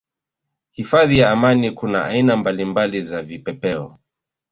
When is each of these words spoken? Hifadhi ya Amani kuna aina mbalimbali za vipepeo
Hifadhi 0.71 1.19
ya 1.19 1.31
Amani 1.31 1.71
kuna 1.71 2.05
aina 2.05 2.37
mbalimbali 2.37 3.01
za 3.01 3.21
vipepeo 3.21 3.99